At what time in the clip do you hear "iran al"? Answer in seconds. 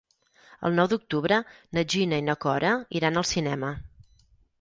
3.01-3.29